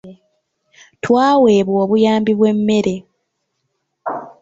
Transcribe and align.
Twaweebwa 1.03 1.77
obuyambi 1.83 2.31
bw'emmere. 2.39 2.95